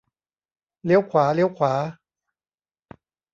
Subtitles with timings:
[0.85, 1.73] เลี้ยวขวา เลี้ยวขวา